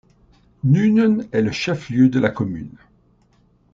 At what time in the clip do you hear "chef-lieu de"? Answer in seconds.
1.51-2.19